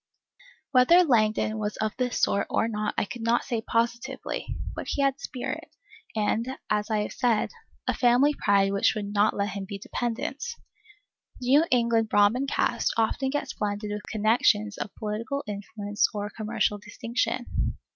[0.71, 5.03] Whether Langdon was of this sort or not I could not say positively; but he
[5.03, 5.69] had spirit,
[6.15, 7.51] and, as I have said,
[7.87, 10.43] a family pride which would not let him be dependent.
[11.39, 16.79] The New England Brahmin caste often gets blended with connections of political influence or commercial
[16.79, 17.77] distinction.